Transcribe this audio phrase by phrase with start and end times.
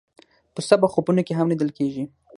[0.53, 2.03] پسه په خوبونو کې هم لیدل کېږي.